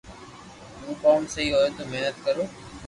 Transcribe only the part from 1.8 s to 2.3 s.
محنت